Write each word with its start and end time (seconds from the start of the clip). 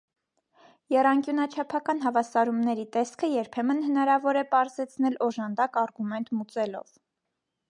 Եռանկյունաչափական 0.93 2.01
հավասարումների 2.05 2.87
տեսքը 2.97 3.31
երբեմն 3.35 3.85
հնարավոր 3.91 4.43
է 4.43 4.47
պարզեցնել 4.57 5.21
օժանդակ 5.31 5.83
արգումենտ 5.87 6.37
մուծելով։ 6.41 7.03